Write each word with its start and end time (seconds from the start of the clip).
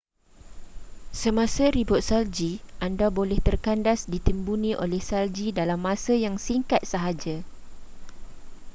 semasa 1.21 1.65
ribut 1.77 2.01
salji 2.09 2.51
anda 2.85 3.07
boleh 3.17 3.37
terkandas 3.47 3.99
ditimbuni 4.13 4.71
oleh 4.83 4.97
salji 5.09 5.47
dalam 5.59 5.77
masa 5.87 6.13
yang 6.25 6.35
singkat 6.45 6.81
sahaja 6.91 7.35